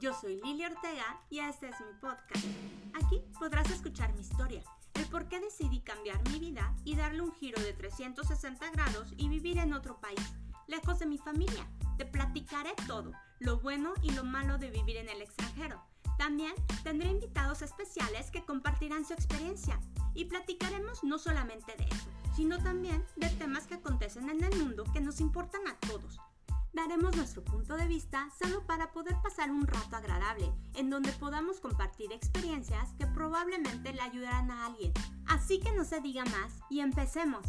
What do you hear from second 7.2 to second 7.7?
un giro